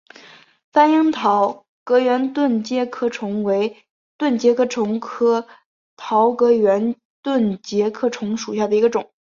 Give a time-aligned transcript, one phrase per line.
[0.71, 3.85] 番樱桃葛圆盾介壳虫为
[4.17, 5.47] 盾介壳虫科
[5.95, 9.11] 桃葛圆盾介壳虫属下的一个种。